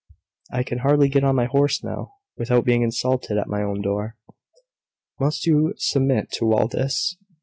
I 0.51 0.63
can 0.63 0.79
hardly 0.79 1.09
get 1.09 1.23
on 1.23 1.35
my 1.35 1.45
horse 1.45 1.83
now, 1.83 2.13
without 2.35 2.65
being 2.65 2.81
insulted 2.81 3.37
at 3.37 3.47
my 3.47 3.61
own 3.61 3.83
door." 3.83 4.15
"Must 5.19 5.45
you 5.45 5.75
submit 5.77 6.31
to 6.39 6.51
all 6.55 6.67
this?" 6.67 7.17